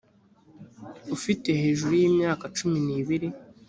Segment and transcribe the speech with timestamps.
[1.15, 3.27] ufite hejuru y imyaka cumi n ibiri